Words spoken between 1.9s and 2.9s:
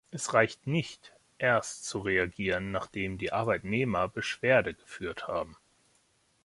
reagieren,